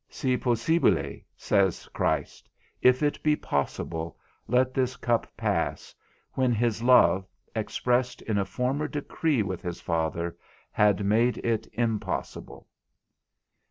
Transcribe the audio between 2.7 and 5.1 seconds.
if it be possible, let this